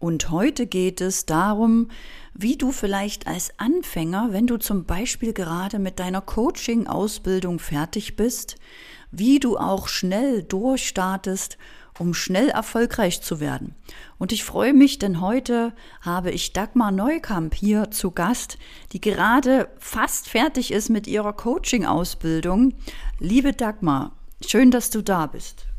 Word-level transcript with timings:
Und 0.00 0.30
heute 0.30 0.66
geht 0.66 1.02
es 1.02 1.26
darum, 1.26 1.88
wie 2.32 2.56
du 2.56 2.72
vielleicht 2.72 3.26
als 3.26 3.52
Anfänger, 3.58 4.28
wenn 4.30 4.46
du 4.46 4.56
zum 4.56 4.86
Beispiel 4.86 5.34
gerade 5.34 5.78
mit 5.78 5.98
deiner 6.00 6.22
Coaching-Ausbildung 6.22 7.58
fertig 7.58 8.16
bist, 8.16 8.56
wie 9.10 9.40
du 9.40 9.58
auch 9.58 9.88
schnell 9.88 10.42
durchstartest, 10.42 11.58
um 11.98 12.14
schnell 12.14 12.48
erfolgreich 12.48 13.20
zu 13.20 13.40
werden. 13.40 13.74
Und 14.16 14.32
ich 14.32 14.42
freue 14.42 14.72
mich, 14.72 14.98
denn 14.98 15.20
heute 15.20 15.74
habe 16.00 16.30
ich 16.30 16.54
Dagmar 16.54 16.92
Neukamp 16.92 17.54
hier 17.54 17.90
zu 17.90 18.10
Gast, 18.10 18.56
die 18.92 19.02
gerade 19.02 19.68
fast 19.78 20.30
fertig 20.30 20.72
ist 20.72 20.88
mit 20.88 21.08
ihrer 21.08 21.34
Coaching-Ausbildung. 21.34 22.72
Liebe 23.18 23.52
Dagmar, 23.52 24.12
schön, 24.46 24.70
dass 24.70 24.88
du 24.88 25.02
da 25.02 25.26
bist. 25.26 25.69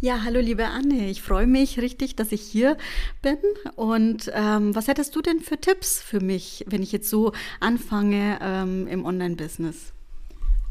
Ja, 0.00 0.22
hallo 0.24 0.40
liebe 0.40 0.66
Anne, 0.66 1.08
ich 1.08 1.22
freue 1.22 1.46
mich 1.46 1.78
richtig, 1.80 2.16
dass 2.16 2.30
ich 2.30 2.42
hier 2.42 2.76
bin. 3.22 3.38
Und 3.76 4.30
ähm, 4.34 4.74
was 4.74 4.88
hättest 4.88 5.16
du 5.16 5.22
denn 5.22 5.40
für 5.40 5.58
Tipps 5.58 6.02
für 6.02 6.20
mich, 6.20 6.64
wenn 6.68 6.82
ich 6.82 6.92
jetzt 6.92 7.08
so 7.08 7.32
anfange 7.60 8.38
ähm, 8.42 8.86
im 8.88 9.04
Online-Business? 9.06 9.92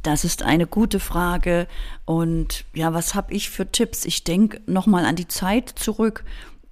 Das 0.03 0.23
ist 0.23 0.43
eine 0.43 0.67
gute 0.67 0.99
Frage. 0.99 1.67
Und 2.05 2.65
ja, 2.75 2.93
was 2.93 3.15
habe 3.15 3.33
ich 3.33 3.49
für 3.49 3.71
Tipps? 3.71 4.05
Ich 4.05 4.23
denke 4.23 4.61
nochmal 4.67 5.03
an 5.03 5.15
die 5.15 5.27
Zeit 5.27 5.69
zurück. 5.69 6.23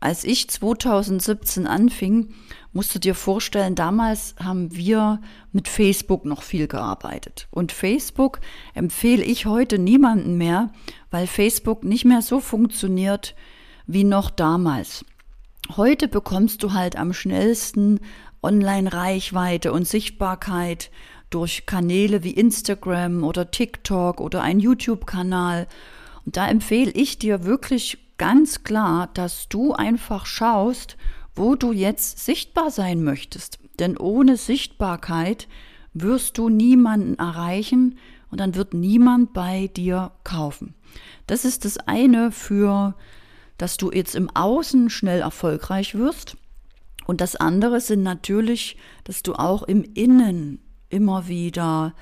Als 0.03 0.25
ich 0.25 0.49
2017 0.49 1.66
anfing, 1.66 2.34
musst 2.73 2.94
du 2.94 2.99
dir 2.99 3.16
vorstellen, 3.16 3.73
damals 3.73 4.35
haben 4.38 4.75
wir 4.75 5.21
mit 5.53 5.70
Facebook 5.70 6.25
noch 6.25 6.41
viel 6.41 6.67
gearbeitet. 6.67 7.48
Und 7.52 7.71
Facebook 7.71 8.41
empfehle 8.73 9.23
ich 9.23 9.45
heute 9.45 9.80
niemanden 9.80 10.38
mehr, 10.38 10.73
weil 11.09 11.25
Facebook 11.25 11.85
nicht 11.85 12.03
mehr 12.03 12.21
so 12.21 12.41
funktioniert 12.41 13.34
wie 13.88 14.03
noch 14.03 14.30
damals. 14.30 15.05
Heute 15.77 16.09
bekommst 16.09 16.63
du 16.63 16.73
halt 16.73 16.97
am 16.97 17.13
schnellsten 17.13 18.02
Online-Reichweite 18.41 19.72
und 19.72 19.88
Sichtbarkeit 19.88 20.92
durch 21.30 21.66
Kanäle 21.66 22.25
wie 22.25 22.31
Instagram 22.31 23.23
oder 23.23 23.52
TikTok 23.52 24.20
oder 24.20 24.42
ein 24.42 24.59
YouTube-Kanal. 24.59 25.66
Und 26.25 26.36
da 26.36 26.49
empfehle 26.49 26.92
ich 26.92 27.20
dir 27.20 27.45
wirklich 27.45 28.02
ganz 28.23 28.63
klar, 28.63 29.09
dass 29.13 29.49
du 29.49 29.73
einfach 29.73 30.25
schaust, 30.25 30.95
wo 31.35 31.55
du 31.55 31.73
jetzt 31.73 32.19
sichtbar 32.19 32.71
sein 32.71 33.03
möchtest. 33.03 33.59
Denn 33.80 33.97
ohne 33.97 34.38
Sichtbarkeit 34.38 35.49
wirst 35.93 36.38
du 36.38 36.47
niemanden 36.47 37.15
erreichen 37.15 37.97
und 38.31 38.39
dann 38.39 38.55
wird 38.55 38.73
niemand 38.73 39.33
bei 39.33 39.67
dir 39.67 40.13
kaufen. 40.23 40.73
Das 41.27 41.43
ist 41.43 41.65
das 41.65 41.77
eine 41.80 42.31
für, 42.31 42.95
dass 43.57 43.75
du 43.75 43.91
jetzt 43.91 44.15
im 44.15 44.33
Außen 44.33 44.89
schnell 44.89 45.19
erfolgreich 45.19 45.95
wirst. 45.95 46.37
Und 47.05 47.19
das 47.19 47.35
andere 47.35 47.81
sind 47.81 48.03
natürlich, 48.03 48.77
dass 49.03 49.21
du 49.21 49.33
auch 49.33 49.63
im 49.63 49.83
Innen 49.83 50.59
immer 50.87 51.27
wieder 51.27 51.93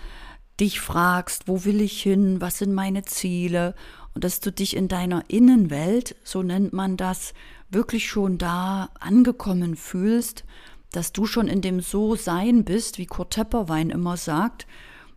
dich 0.60 0.82
fragst, 0.82 1.48
wo 1.48 1.66
will 1.66 1.82
ich 1.82 2.00
hin, 2.00 2.42
was 2.42 2.60
sind 2.60 2.74
meine 2.74 3.02
Ziele 3.06 3.74
und 4.14 4.24
dass 4.24 4.40
du 4.40 4.52
dich 4.52 4.76
in 4.76 4.88
deiner 4.88 5.24
Innenwelt, 5.30 6.16
so 6.24 6.44
nennt 6.44 6.74
man 6.74 6.98
das, 6.98 7.34
wirklich 7.70 8.10
schon 8.10 8.38
da 8.38 8.90
angekommen 9.00 9.76
fühlst, 9.76 10.44
dass 10.92 11.14
du 11.14 11.26
schon 11.26 11.48
in 11.48 11.62
dem 11.62 11.80
So-Sein 11.80 12.66
bist, 12.66 12.98
wie 12.98 13.06
Kurt 13.06 13.34
Tepperwein 13.34 13.90
immer 13.90 14.18
sagt, 14.18 14.68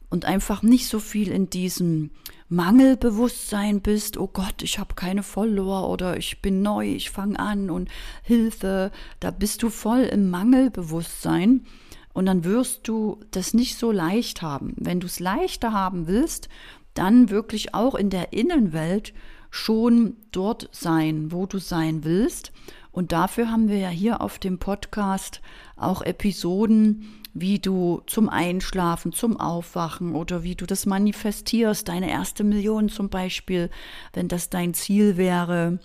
und 0.09 0.25
einfach 0.25 0.63
nicht 0.63 0.87
so 0.87 1.01
viel 1.01 1.29
in 1.33 1.51
diesem 1.51 2.11
Mangelbewusstsein 2.49 3.81
bist, 3.81 4.17
oh 4.17 4.29
Gott, 4.29 4.63
ich 4.63 4.79
habe 4.79 4.95
keine 4.95 5.25
Follower 5.25 5.89
oder 5.89 6.17
ich 6.17 6.41
bin 6.41 6.63
neu, 6.63 6.87
ich 6.87 7.11
fange 7.11 7.39
an 7.41 7.69
und 7.69 7.89
Hilfe, 8.23 8.93
da 9.19 9.33
bist 9.33 9.65
du 9.65 9.71
voll 9.71 10.03
im 10.03 10.31
Mangelbewusstsein 10.31 11.67
und 12.13 12.27
dann 12.27 12.45
wirst 12.45 12.87
du 12.87 13.19
das 13.33 13.55
nicht 13.55 13.77
so 13.77 13.91
leicht 13.91 14.41
haben. 14.41 14.75
Wenn 14.77 15.01
du 15.01 15.07
es 15.07 15.19
leichter 15.19 15.73
haben 15.73 16.07
willst, 16.07 16.49
dann 16.95 17.31
wirklich 17.31 17.75
auch 17.75 17.95
in 17.95 18.11
der 18.11 18.33
Innenwelt 18.33 19.13
schon 19.51 20.17
dort 20.33 20.69
sein, 20.73 21.31
wo 21.31 21.47
du 21.47 21.59
sein 21.59 22.05
willst. 22.05 22.53
Und 22.91 23.13
dafür 23.13 23.51
haben 23.51 23.69
wir 23.69 23.79
ja 23.79 23.89
hier 23.89 24.21
auf 24.21 24.39
dem 24.39 24.59
Podcast 24.59 25.41
auch 25.77 26.03
Episoden, 26.03 27.23
wie 27.35 27.59
du 27.59 28.03
zum 28.07 28.29
Einschlafen, 28.29 29.13
zum 29.13 29.39
Aufwachen 29.39 30.15
oder 30.15 30.45
wie 30.45 30.55
du 30.55 30.67
das 30.67 30.87
manifestierst, 30.87 31.89
deine 31.89 32.09
erste 32.09 32.45
Million 32.45 32.89
zum 32.89 33.11
Beispiel, 33.11 33.71
wenn 34.13 34.29
das 34.29 34.51
dein 34.51 34.75
Ziel 34.75 35.17
wäre. 35.17 35.81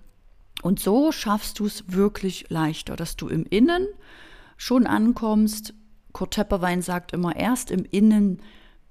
Und 0.62 0.80
so 0.80 1.12
schaffst 1.12 1.60
du 1.60 1.66
es 1.66 1.84
wirklich 1.88 2.50
leichter, 2.50 2.96
dass 2.96 3.16
du 3.16 3.28
im 3.28 3.46
Innen 3.46 3.88
schon 4.58 4.86
ankommst. 4.86 5.74
Kurt 6.12 6.36
Tepperwein 6.36 6.82
sagt 6.82 7.14
immer, 7.14 7.36
erst 7.36 7.72
im 7.72 7.86
Innen 7.86 8.42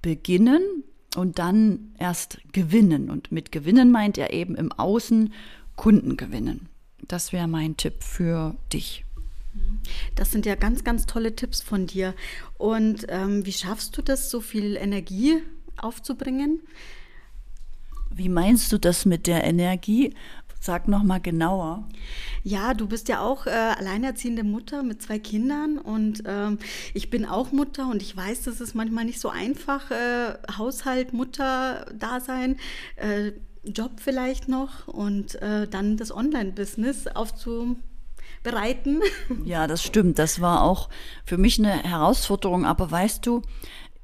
beginnen 0.01 0.83
und 1.15 1.39
dann 1.39 1.93
erst 1.97 2.39
gewinnen. 2.51 3.09
Und 3.09 3.31
mit 3.31 3.51
gewinnen 3.51 3.91
meint 3.91 4.17
er 4.17 4.33
eben 4.33 4.55
im 4.55 4.71
Außen 4.71 5.33
Kunden 5.75 6.17
gewinnen. 6.17 6.69
Das 7.07 7.33
wäre 7.33 7.47
mein 7.47 7.77
Tipp 7.77 8.03
für 8.03 8.55
dich. 8.71 9.05
Das 10.15 10.31
sind 10.31 10.45
ja 10.45 10.55
ganz, 10.55 10.83
ganz 10.83 11.05
tolle 11.05 11.35
Tipps 11.35 11.61
von 11.61 11.87
dir. 11.87 12.13
Und 12.57 13.05
ähm, 13.09 13.45
wie 13.45 13.51
schaffst 13.51 13.97
du 13.97 14.01
das, 14.01 14.29
so 14.29 14.41
viel 14.41 14.75
Energie 14.75 15.41
aufzubringen? 15.77 16.61
Wie 18.11 18.29
meinst 18.29 18.71
du 18.71 18.77
das 18.77 19.05
mit 19.05 19.27
der 19.27 19.43
Energie? 19.43 20.13
Sag 20.61 20.89
noch 20.89 21.03
mal 21.03 21.19
genauer. 21.21 21.87
Ja, 22.43 22.73
du 22.73 22.87
bist 22.87 23.07
ja 23.07 23.21
auch 23.21 23.45
äh, 23.45 23.49
alleinerziehende 23.49 24.43
Mutter 24.43 24.83
mit 24.83 25.01
zwei 25.01 25.17
Kindern 25.17 25.77
und 25.77 26.23
ähm, 26.25 26.59
ich 26.93 27.09
bin 27.09 27.25
auch 27.25 27.53
Mutter 27.53 27.89
und 27.89 28.01
ich 28.01 28.15
weiß, 28.15 28.43
das 28.43 28.59
ist 28.59 28.75
manchmal 28.75 29.05
nicht 29.05 29.21
so 29.21 29.29
einfach, 29.29 29.89
äh, 29.89 30.33
Haushalt, 30.57 31.13
Mutter, 31.13 31.85
Dasein, 31.97 32.57
äh, 32.97 33.31
Job 33.63 33.91
vielleicht 33.97 34.49
noch 34.49 34.87
und 34.87 35.41
äh, 35.41 35.67
dann 35.67 35.97
das 35.97 36.13
Online-Business 36.13 37.07
aufzubereiten. 37.07 39.01
Ja, 39.45 39.67
das 39.67 39.83
stimmt. 39.83 40.19
Das 40.19 40.41
war 40.41 40.63
auch 40.63 40.89
für 41.25 41.37
mich 41.37 41.59
eine 41.59 41.83
Herausforderung. 41.83 42.65
Aber 42.65 42.89
weißt 42.89 43.25
du, 43.25 43.41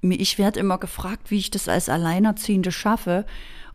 ich 0.02 0.38
werde 0.38 0.60
immer 0.60 0.78
gefragt, 0.78 1.32
wie 1.32 1.38
ich 1.38 1.52
das 1.52 1.68
als 1.68 1.90
Alleinerziehende 1.90 2.72
schaffe. 2.72 3.26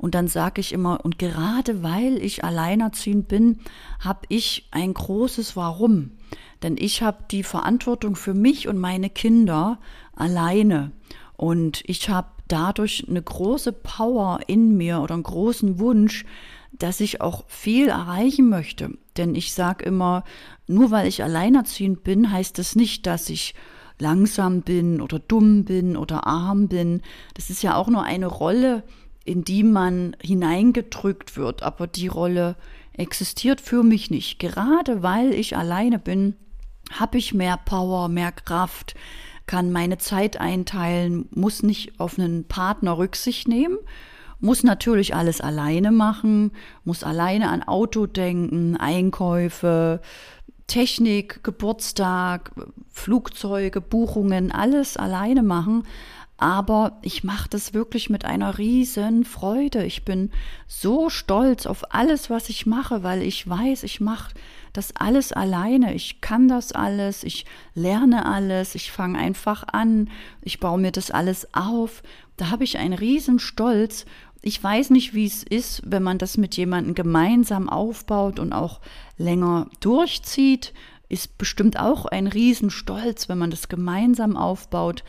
Und 0.01 0.15
dann 0.15 0.29
sage 0.29 0.63
ich 0.63 0.73
immer, 0.73 1.05
und 1.05 1.19
gerade 1.19 1.83
weil 1.83 2.17
ich 2.25 2.43
alleinerziehend 2.43 3.29
bin, 3.29 3.59
habe 3.99 4.21
ich 4.31 4.67
ein 4.71 4.95
großes 4.95 5.57
Warum. 5.57 6.13
Denn 6.63 6.77
ich 6.79 7.03
habe 7.03 7.25
die 7.31 7.43
Verantwortung 7.43 8.17
für 8.17 8.33
mich 8.33 8.67
und 8.67 8.79
meine 8.79 9.11
Kinder 9.11 9.79
alleine. 10.17 10.93
Und 11.37 11.83
ich 11.85 12.09
habe 12.09 12.29
dadurch 12.49 13.05
eine 13.11 13.21
große 13.21 13.73
Power 13.73 14.41
in 14.47 14.75
mir 14.79 15.01
oder 15.01 15.13
einen 15.13 15.23
großen 15.23 15.79
Wunsch, 15.79 16.25
dass 16.73 17.01
ich 17.01 17.21
auch 17.21 17.45
viel 17.49 17.89
erreichen 17.89 18.49
möchte. 18.49 18.97
Denn 19.19 19.35
ich 19.35 19.53
sage 19.53 19.85
immer, 19.85 20.25
nur 20.67 20.91
weil 20.91 21.09
ich 21.09 21.23
alleinerziehend 21.23 22.05
bin, 22.05 22.33
heißt 22.33 22.59
das 22.59 22.75
nicht, 22.75 23.07
dass 23.07 23.29
ich 23.29 23.55
langsam 23.99 24.63
bin 24.63 25.03
oder 25.03 25.19
dumm 25.19 25.67
bin 25.67 25.95
oder 25.95 26.27
arm 26.27 26.69
bin. 26.69 27.03
Das 27.35 27.51
ist 27.51 27.63
ja 27.63 27.75
auch 27.77 27.89
nur 27.89 28.03
eine 28.03 28.29
Rolle, 28.29 28.83
in 29.31 29.45
die 29.45 29.63
man 29.63 30.17
hineingedrückt 30.21 31.37
wird, 31.37 31.63
aber 31.63 31.87
die 31.87 32.09
Rolle 32.09 32.57
existiert 32.93 33.61
für 33.61 33.85
mich 33.85 34.11
nicht. 34.11 34.41
Gerade 34.41 35.05
weil 35.05 35.33
ich 35.33 35.57
alleine 35.57 36.01
bin, 36.01 36.35
habe 36.91 37.17
ich 37.19 37.33
mehr 37.33 37.57
Power, 37.57 38.09
mehr 38.09 38.33
Kraft, 38.33 38.97
kann 39.47 39.71
meine 39.71 39.99
Zeit 39.99 40.41
einteilen, 40.41 41.29
muss 41.31 41.63
nicht 41.63 42.01
auf 42.01 42.19
einen 42.19 42.45
Partner 42.49 42.99
Rücksicht 42.99 43.47
nehmen, 43.47 43.79
muss 44.41 44.65
natürlich 44.65 45.15
alles 45.15 45.41
alleine 45.41 45.93
machen, 45.93 46.51
muss 46.83 47.05
alleine 47.05 47.51
an 47.51 47.63
Auto 47.63 48.07
denken, 48.07 48.77
Einkäufe, 48.77 50.01
Technik, 50.67 51.45
Geburtstag, 51.45 52.51
Flugzeuge, 52.89 53.81
Buchungen, 53.81 54.51
alles 54.51 54.97
alleine 54.97 55.45
machen 55.45 55.85
aber 56.41 56.99
ich 57.03 57.23
mache 57.23 57.51
das 57.51 57.75
wirklich 57.75 58.09
mit 58.09 58.25
einer 58.25 58.57
riesen 58.57 59.25
Freude. 59.25 59.85
Ich 59.85 60.07
bin 60.07 60.31
so 60.67 61.11
stolz 61.11 61.67
auf 61.67 61.93
alles, 61.95 62.31
was 62.31 62.49
ich 62.49 62.65
mache, 62.65 63.03
weil 63.03 63.23
ich 63.23 63.47
weiß, 63.47 63.83
ich 63.83 64.01
mache 64.01 64.33
das 64.73 64.97
alles 64.97 65.33
alleine. 65.33 65.93
Ich 65.95 66.23
kann 66.23 66.49
das 66.49 66.73
alles, 66.73 67.25
ich 67.25 67.45
lerne 67.75 68.25
alles, 68.25 68.75
ich 68.75 68.91
fange 68.91 69.19
einfach 69.19 69.65
an, 69.71 70.09
ich 70.41 70.61
baue 70.61 70.81
mir 70.81 70.93
das 70.93 71.11
alles 71.11 71.47
auf. 71.55 72.03
Da 72.39 72.49
habe 72.49 72.65
ich 72.65 72.79
einen 72.79 72.95
riesen 72.95 73.39
Stolz. 73.39 74.07
Ich 74.41 74.63
weiß 74.63 74.89
nicht, 74.91 75.13
wie 75.13 75.27
es 75.27 75.43
ist, 75.43 75.83
wenn 75.85 76.03
man 76.03 76.17
das 76.17 76.39
mit 76.39 76.57
jemandem 76.57 76.95
gemeinsam 76.95 77.69
aufbaut 77.69 78.39
und 78.39 78.55
auch 78.55 78.81
länger 79.19 79.69
durchzieht. 79.81 80.73
Ist 81.11 81.37
bestimmt 81.37 81.79
auch 81.79 82.07
ein 82.07 82.29
Riesenstolz, 82.29 83.29
wenn 83.29 83.37
man 83.37 83.51
das 83.51 83.69
gemeinsam 83.69 84.39
aufbaut. 84.39 85.05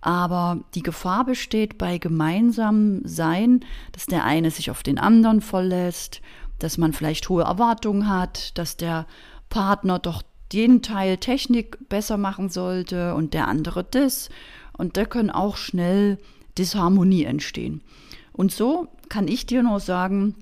Aber 0.00 0.60
die 0.74 0.82
Gefahr 0.82 1.24
besteht 1.24 1.78
bei 1.78 1.98
gemeinsamem 1.98 3.02
Sein, 3.04 3.64
dass 3.92 4.06
der 4.06 4.24
eine 4.24 4.50
sich 4.50 4.70
auf 4.70 4.82
den 4.82 4.98
anderen 4.98 5.40
verlässt, 5.40 6.20
dass 6.58 6.78
man 6.78 6.92
vielleicht 6.92 7.28
hohe 7.28 7.42
Erwartungen 7.42 8.08
hat, 8.08 8.56
dass 8.58 8.76
der 8.76 9.06
Partner 9.48 9.98
doch 9.98 10.22
den 10.52 10.82
Teil 10.82 11.16
Technik 11.16 11.88
besser 11.88 12.16
machen 12.16 12.48
sollte 12.50 13.14
und 13.14 13.34
der 13.34 13.48
andere 13.48 13.84
das. 13.84 14.28
Und 14.76 14.96
da 14.96 15.04
können 15.04 15.30
auch 15.30 15.56
schnell 15.56 16.18
Disharmonie 16.56 17.24
entstehen. 17.24 17.82
Und 18.32 18.52
so 18.52 18.88
kann 19.08 19.28
ich 19.28 19.46
dir 19.46 19.62
nur 19.62 19.80
sagen, 19.80 20.34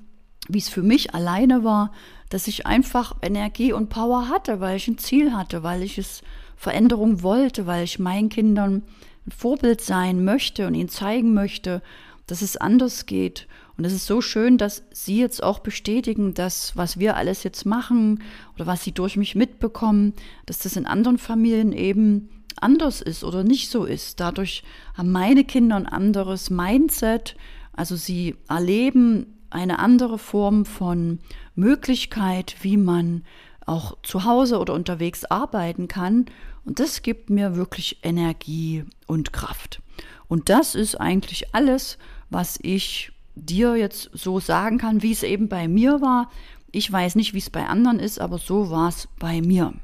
wie 0.48 0.58
es 0.58 0.68
für 0.68 0.82
mich 0.82 1.14
alleine 1.14 1.64
war, 1.64 1.92
dass 2.28 2.48
ich 2.48 2.66
einfach 2.66 3.14
Energie 3.22 3.72
und 3.72 3.88
Power 3.88 4.28
hatte, 4.28 4.60
weil 4.60 4.76
ich 4.76 4.88
ein 4.88 4.98
Ziel 4.98 5.32
hatte, 5.32 5.62
weil 5.62 5.82
ich 5.82 5.98
es 5.98 6.22
Veränderung 6.56 7.22
wollte, 7.22 7.66
weil 7.66 7.84
ich 7.84 7.98
meinen 7.98 8.28
Kindern 8.28 8.82
ein 9.26 9.32
Vorbild 9.32 9.80
sein 9.80 10.24
möchte 10.24 10.66
und 10.66 10.74
ihnen 10.74 10.88
zeigen 10.88 11.34
möchte, 11.34 11.82
dass 12.26 12.42
es 12.42 12.56
anders 12.56 13.06
geht. 13.06 13.46
Und 13.76 13.84
es 13.84 13.92
ist 13.92 14.06
so 14.06 14.20
schön, 14.20 14.56
dass 14.56 14.84
Sie 14.92 15.18
jetzt 15.18 15.42
auch 15.42 15.58
bestätigen, 15.58 16.32
dass 16.32 16.76
was 16.76 16.98
wir 16.98 17.16
alles 17.16 17.42
jetzt 17.42 17.66
machen 17.66 18.22
oder 18.54 18.66
was 18.66 18.84
Sie 18.84 18.92
durch 18.92 19.16
mich 19.16 19.34
mitbekommen, 19.34 20.14
dass 20.46 20.60
das 20.60 20.76
in 20.76 20.86
anderen 20.86 21.18
Familien 21.18 21.72
eben 21.72 22.28
anders 22.60 23.00
ist 23.00 23.24
oder 23.24 23.44
nicht 23.44 23.70
so 23.70 23.84
ist. 23.84 24.20
Dadurch 24.20 24.62
haben 24.94 25.12
meine 25.12 25.44
Kinder 25.44 25.76
ein 25.76 25.86
anderes 25.86 26.50
Mindset. 26.50 27.36
Also 27.72 27.96
sie 27.96 28.36
erleben 28.48 29.26
eine 29.50 29.78
andere 29.78 30.18
Form 30.18 30.64
von 30.64 31.18
Möglichkeit, 31.54 32.56
wie 32.62 32.76
man 32.76 33.24
auch 33.66 33.96
zu 34.02 34.24
Hause 34.24 34.58
oder 34.58 34.74
unterwegs 34.74 35.24
arbeiten 35.24 35.88
kann. 35.88 36.26
Und 36.64 36.80
das 36.80 37.02
gibt 37.02 37.30
mir 37.30 37.56
wirklich 37.56 37.98
Energie 38.02 38.84
und 39.06 39.32
Kraft. 39.32 39.82
Und 40.28 40.48
das 40.48 40.74
ist 40.74 41.00
eigentlich 41.00 41.54
alles, 41.54 41.98
was 42.30 42.58
ich 42.62 43.12
dir 43.34 43.76
jetzt 43.76 44.10
so 44.12 44.40
sagen 44.40 44.78
kann, 44.78 45.02
wie 45.02 45.12
es 45.12 45.22
eben 45.22 45.48
bei 45.48 45.68
mir 45.68 46.00
war. 46.00 46.30
Ich 46.72 46.90
weiß 46.90 47.14
nicht, 47.16 47.34
wie 47.34 47.38
es 47.38 47.50
bei 47.50 47.66
anderen 47.66 47.98
ist, 47.98 48.20
aber 48.20 48.38
so 48.38 48.70
war 48.70 48.88
es 48.88 49.08
bei 49.18 49.40
mir. 49.40 49.74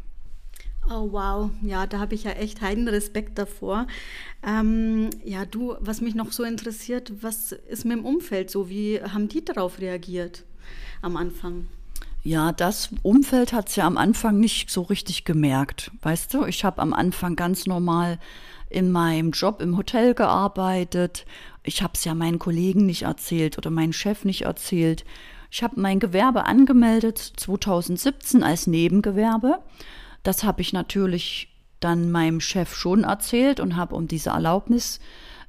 Oh 0.88 1.12
wow, 1.12 1.50
ja, 1.62 1.86
da 1.86 2.00
habe 2.00 2.14
ich 2.14 2.24
ja 2.24 2.32
echt 2.32 2.62
heiden 2.62 2.88
Respekt 2.88 3.38
davor. 3.38 3.86
Ähm, 4.42 5.10
ja, 5.24 5.44
du, 5.44 5.76
was 5.78 6.00
mich 6.00 6.14
noch 6.14 6.32
so 6.32 6.42
interessiert, 6.42 7.12
was 7.22 7.52
ist 7.52 7.84
mit 7.84 7.98
dem 7.98 8.04
Umfeld 8.04 8.50
so? 8.50 8.68
Wie 8.68 9.00
haben 9.00 9.28
die 9.28 9.44
darauf 9.44 9.78
reagiert 9.78 10.44
am 11.00 11.16
Anfang? 11.16 11.68
Ja, 12.22 12.52
das 12.52 12.90
Umfeld 13.02 13.52
hat 13.52 13.68
es 13.68 13.76
ja 13.76 13.86
am 13.86 13.96
Anfang 13.96 14.38
nicht 14.38 14.70
so 14.70 14.82
richtig 14.82 15.24
gemerkt. 15.24 15.90
Weißt 16.02 16.34
du, 16.34 16.44
ich 16.44 16.64
habe 16.64 16.82
am 16.82 16.92
Anfang 16.92 17.34
ganz 17.34 17.66
normal 17.66 18.18
in 18.68 18.92
meinem 18.92 19.30
Job 19.30 19.62
im 19.62 19.76
Hotel 19.76 20.14
gearbeitet. 20.14 21.24
Ich 21.62 21.82
habe 21.82 21.94
es 21.94 22.04
ja 22.04 22.14
meinen 22.14 22.38
Kollegen 22.38 22.86
nicht 22.86 23.02
erzählt 23.02 23.56
oder 23.56 23.70
meinen 23.70 23.92
Chef 23.92 24.24
nicht 24.24 24.42
erzählt. 24.42 25.04
Ich 25.50 25.62
habe 25.62 25.80
mein 25.80 25.98
Gewerbe 25.98 26.44
angemeldet 26.44 27.18
2017 27.18 28.42
als 28.42 28.66
Nebengewerbe 28.66 29.60
das 30.22 30.44
habe 30.44 30.60
ich 30.60 30.72
natürlich 30.72 31.48
dann 31.80 32.10
meinem 32.10 32.40
Chef 32.40 32.74
schon 32.74 33.04
erzählt 33.04 33.60
und 33.60 33.76
habe 33.76 33.94
um 33.94 34.06
diese 34.06 34.30
Erlaubnis 34.30 35.00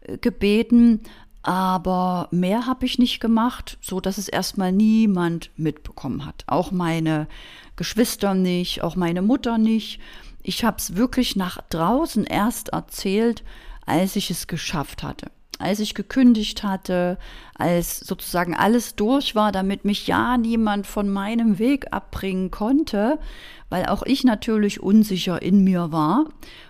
äh, 0.01 0.17
gebeten, 0.17 1.01
aber 1.43 2.27
mehr 2.31 2.67
habe 2.67 2.85
ich 2.85 2.99
nicht 2.99 3.19
gemacht, 3.19 3.77
so 3.81 3.99
dass 3.99 4.17
es 4.17 4.27
erstmal 4.27 4.71
niemand 4.71 5.49
mitbekommen 5.57 6.25
hat. 6.25 6.43
Auch 6.47 6.71
meine 6.71 7.27
Geschwister 7.75 8.33
nicht, 8.33 8.83
auch 8.83 8.95
meine 8.95 9.21
Mutter 9.21 9.57
nicht. 9.57 9.99
Ich 10.43 10.63
habe 10.63 10.77
es 10.77 10.95
wirklich 10.95 11.35
nach 11.35 11.61
draußen 11.69 12.25
erst 12.25 12.69
erzählt, 12.69 13.43
als 13.85 14.15
ich 14.15 14.29
es 14.29 14.47
geschafft 14.47 15.03
hatte 15.03 15.31
als 15.61 15.79
ich 15.79 15.93
gekündigt 15.93 16.63
hatte, 16.63 17.17
als 17.53 17.99
sozusagen 17.99 18.55
alles 18.55 18.95
durch 18.95 19.35
war, 19.35 19.51
damit 19.51 19.85
mich 19.85 20.07
ja 20.07 20.37
niemand 20.37 20.87
von 20.87 21.09
meinem 21.09 21.59
Weg 21.59 21.87
abbringen 21.91 22.51
konnte, 22.51 23.19
weil 23.69 23.85
auch 23.85 24.03
ich 24.03 24.23
natürlich 24.23 24.81
unsicher 24.81 25.41
in 25.41 25.63
mir 25.63 25.91
war. 25.91 26.25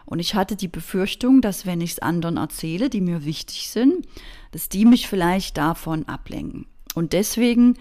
Und 0.05 0.19
ich 0.19 0.35
hatte 0.35 0.55
die 0.55 0.67
Befürchtung, 0.67 1.41
dass 1.41 1.65
wenn 1.65 1.81
ich 1.81 1.93
es 1.93 1.99
anderen 1.99 2.37
erzähle, 2.37 2.89
die 2.89 3.01
mir 3.01 3.25
wichtig 3.25 3.69
sind, 3.69 4.05
dass 4.51 4.69
die 4.69 4.85
mich 4.85 5.07
vielleicht 5.07 5.57
davon 5.57 6.07
ablenken. 6.07 6.65
Und 6.93 7.13
deswegen 7.13 7.77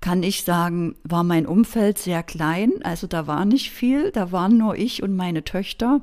kann 0.00 0.22
ich 0.22 0.44
sagen, 0.44 0.96
war 1.02 1.24
mein 1.24 1.46
Umfeld 1.46 1.98
sehr 1.98 2.22
klein. 2.22 2.72
Also 2.82 3.06
da 3.06 3.26
war 3.26 3.44
nicht 3.44 3.70
viel, 3.70 4.10
da 4.10 4.32
waren 4.32 4.58
nur 4.58 4.76
ich 4.76 5.02
und 5.02 5.16
meine 5.16 5.44
Töchter. 5.44 6.00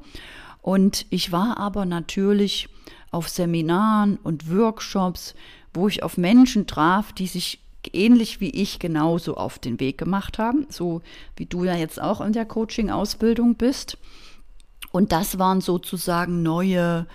Und 0.62 1.06
ich 1.10 1.32
war 1.32 1.58
aber 1.58 1.86
natürlich 1.86 2.70
auf 3.12 3.30
Seminaren 3.30 4.18
und 4.18 4.52
Workshops, 4.56 5.36
wo 5.74 5.88
ich 5.88 6.04
auf 6.04 6.18
Menschen 6.18 6.68
traf, 6.68 7.14
die 7.14 7.28
sich 7.28 7.60
ähnlich 7.94 8.42
wie 8.42 8.50
ich 8.50 8.80
genauso 8.80 9.36
auf 9.36 9.60
den 9.60 9.80
Weg 9.80 9.98
gemacht 9.98 10.38
haben, 10.38 10.68
so 10.70 11.02
wie 11.36 11.46
du 11.46 11.64
ja 11.64 11.76
jetzt 11.76 12.02
auch 12.02 12.22
in 12.22 12.34
der 12.34 12.46
Coaching-Ausbildung 12.46 13.56
bist. 13.56 13.98
Und 14.92 15.12
das 15.12 15.40
waren 15.40 15.62
sozusagen 15.62 16.44
neue 16.44 17.08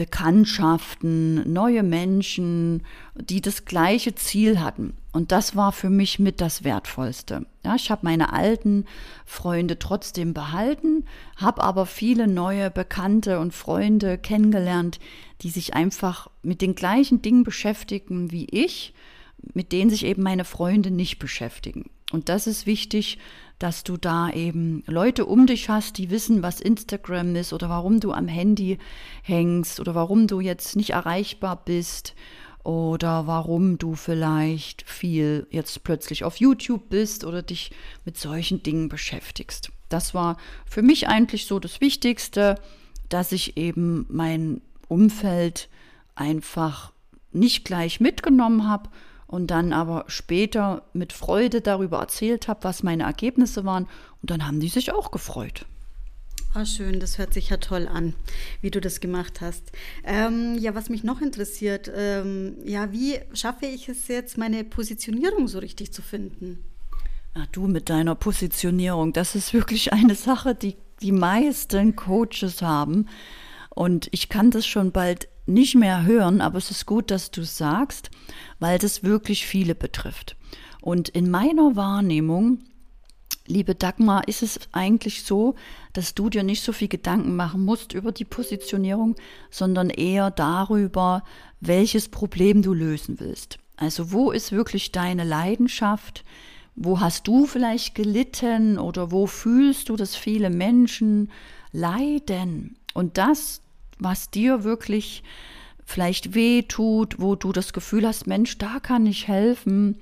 Bekanntschaften, 0.00 1.52
neue 1.52 1.82
Menschen, 1.82 2.84
die 3.16 3.42
das 3.42 3.66
gleiche 3.66 4.14
Ziel 4.14 4.58
hatten. 4.58 4.94
Und 5.12 5.30
das 5.30 5.56
war 5.56 5.72
für 5.72 5.90
mich 5.90 6.18
mit 6.18 6.40
das 6.40 6.64
Wertvollste. 6.64 7.44
Ja, 7.66 7.74
ich 7.74 7.90
habe 7.90 8.00
meine 8.04 8.32
alten 8.32 8.86
Freunde 9.26 9.78
trotzdem 9.78 10.32
behalten, 10.32 11.04
habe 11.36 11.62
aber 11.62 11.84
viele 11.84 12.28
neue 12.28 12.70
Bekannte 12.70 13.40
und 13.40 13.52
Freunde 13.52 14.16
kennengelernt, 14.16 15.00
die 15.42 15.50
sich 15.50 15.74
einfach 15.74 16.30
mit 16.42 16.62
den 16.62 16.74
gleichen 16.74 17.20
Dingen 17.20 17.44
beschäftigen 17.44 18.30
wie 18.30 18.46
ich, 18.46 18.94
mit 19.52 19.70
denen 19.70 19.90
sich 19.90 20.06
eben 20.06 20.22
meine 20.22 20.46
Freunde 20.46 20.90
nicht 20.90 21.18
beschäftigen. 21.18 21.90
Und 22.10 22.28
das 22.28 22.46
ist 22.46 22.66
wichtig, 22.66 23.18
dass 23.58 23.84
du 23.84 23.96
da 23.96 24.30
eben 24.30 24.82
Leute 24.86 25.26
um 25.26 25.46
dich 25.46 25.68
hast, 25.68 25.98
die 25.98 26.10
wissen, 26.10 26.42
was 26.42 26.60
Instagram 26.60 27.36
ist 27.36 27.52
oder 27.52 27.68
warum 27.68 28.00
du 28.00 28.12
am 28.12 28.26
Handy 28.26 28.78
hängst 29.22 29.80
oder 29.80 29.94
warum 29.94 30.26
du 30.26 30.40
jetzt 30.40 30.76
nicht 30.76 30.90
erreichbar 30.90 31.62
bist 31.64 32.14
oder 32.64 33.26
warum 33.26 33.78
du 33.78 33.94
vielleicht 33.94 34.88
viel 34.88 35.46
jetzt 35.50 35.84
plötzlich 35.84 36.24
auf 36.24 36.36
YouTube 36.36 36.88
bist 36.88 37.24
oder 37.24 37.42
dich 37.42 37.70
mit 38.04 38.18
solchen 38.18 38.62
Dingen 38.62 38.88
beschäftigst. 38.88 39.70
Das 39.88 40.14
war 40.14 40.36
für 40.66 40.82
mich 40.82 41.08
eigentlich 41.08 41.46
so 41.46 41.58
das 41.58 41.80
Wichtigste, 41.80 42.56
dass 43.08 43.32
ich 43.32 43.56
eben 43.56 44.06
mein 44.08 44.62
Umfeld 44.88 45.68
einfach 46.14 46.92
nicht 47.32 47.64
gleich 47.64 48.00
mitgenommen 48.00 48.68
habe, 48.68 48.88
und 49.30 49.46
dann 49.46 49.72
aber 49.72 50.04
später 50.08 50.82
mit 50.92 51.12
Freude 51.12 51.60
darüber 51.60 52.00
erzählt 52.00 52.48
habe, 52.48 52.64
was 52.64 52.82
meine 52.82 53.04
Ergebnisse 53.04 53.64
waren. 53.64 53.86
Und 54.20 54.32
dann 54.32 54.44
haben 54.44 54.58
die 54.58 54.68
sich 54.68 54.92
auch 54.92 55.12
gefreut. 55.12 55.66
Ah, 56.52 56.66
schön, 56.66 56.98
das 56.98 57.16
hört 57.16 57.32
sich 57.32 57.50
ja 57.50 57.58
toll 57.58 57.86
an, 57.86 58.14
wie 58.60 58.72
du 58.72 58.80
das 58.80 58.98
gemacht 58.98 59.40
hast. 59.40 59.70
Ähm, 60.02 60.58
ja, 60.58 60.74
was 60.74 60.88
mich 60.88 61.04
noch 61.04 61.20
interessiert, 61.20 61.88
ähm, 61.94 62.56
ja, 62.64 62.90
wie 62.90 63.20
schaffe 63.32 63.66
ich 63.66 63.88
es 63.88 64.08
jetzt, 64.08 64.36
meine 64.36 64.64
Positionierung 64.64 65.46
so 65.46 65.60
richtig 65.60 65.92
zu 65.92 66.02
finden? 66.02 66.58
Ach, 67.34 67.46
du 67.52 67.68
mit 67.68 67.88
deiner 67.88 68.16
Positionierung, 68.16 69.12
das 69.12 69.36
ist 69.36 69.54
wirklich 69.54 69.92
eine 69.92 70.16
Sache, 70.16 70.56
die 70.56 70.74
die 71.02 71.12
meisten 71.12 71.94
Coaches 71.94 72.62
haben. 72.62 73.06
Und 73.70 74.08
ich 74.10 74.28
kann 74.28 74.50
das 74.50 74.66
schon 74.66 74.90
bald 74.90 75.28
nicht 75.46 75.74
mehr 75.74 76.04
hören, 76.04 76.40
aber 76.40 76.58
es 76.58 76.70
ist 76.70 76.86
gut, 76.86 77.10
dass 77.10 77.30
du 77.30 77.44
sagst, 77.44 78.10
weil 78.58 78.78
das 78.78 79.02
wirklich 79.02 79.46
viele 79.46 79.74
betrifft. 79.74 80.36
Und 80.80 81.08
in 81.08 81.30
meiner 81.30 81.76
Wahrnehmung, 81.76 82.60
liebe 83.46 83.74
Dagmar, 83.74 84.28
ist 84.28 84.42
es 84.42 84.60
eigentlich 84.72 85.24
so, 85.24 85.54
dass 85.92 86.14
du 86.14 86.30
dir 86.30 86.42
nicht 86.42 86.62
so 86.62 86.72
viel 86.72 86.88
Gedanken 86.88 87.36
machen 87.36 87.64
musst 87.64 87.92
über 87.92 88.12
die 88.12 88.24
Positionierung, 88.24 89.16
sondern 89.50 89.90
eher 89.90 90.30
darüber, 90.30 91.24
welches 91.60 92.08
Problem 92.08 92.62
du 92.62 92.72
lösen 92.72 93.20
willst. 93.20 93.58
Also 93.76 94.12
wo 94.12 94.30
ist 94.30 94.52
wirklich 94.52 94.92
deine 94.92 95.24
Leidenschaft? 95.24 96.24
Wo 96.76 97.00
hast 97.00 97.26
du 97.26 97.46
vielleicht 97.46 97.94
gelitten 97.94 98.78
oder 98.78 99.10
wo 99.10 99.26
fühlst 99.26 99.88
du, 99.88 99.96
dass 99.96 100.16
viele 100.16 100.50
Menschen 100.50 101.30
leiden? 101.72 102.76
Und 102.94 103.18
das 103.18 103.62
was 104.00 104.30
dir 104.30 104.64
wirklich 104.64 105.22
vielleicht 105.84 106.34
weh 106.34 106.62
tut, 106.62 107.20
wo 107.20 107.34
du 107.34 107.52
das 107.52 107.72
Gefühl 107.72 108.06
hast, 108.06 108.26
Mensch, 108.26 108.58
da 108.58 108.80
kann 108.80 109.06
ich 109.06 109.28
helfen. 109.28 109.98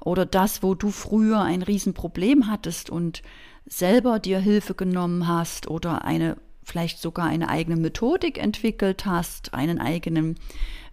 Oder 0.00 0.26
das, 0.26 0.62
wo 0.62 0.74
du 0.74 0.90
früher 0.90 1.40
ein 1.42 1.62
Riesenproblem 1.62 2.48
hattest 2.48 2.90
und 2.90 3.22
selber 3.66 4.18
dir 4.18 4.40
Hilfe 4.40 4.74
genommen 4.74 5.28
hast 5.28 5.68
oder 5.68 6.04
eine 6.04 6.36
vielleicht 6.64 7.00
sogar 7.00 7.26
eine 7.26 7.48
eigene 7.48 7.76
Methodik 7.76 8.38
entwickelt 8.38 9.04
hast, 9.04 9.52
einen 9.52 9.80
eigenen 9.80 10.36